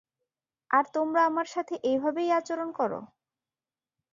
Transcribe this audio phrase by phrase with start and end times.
[0.71, 2.91] আর তোমরা আমার সাথে এভাবেই আচরণ কর।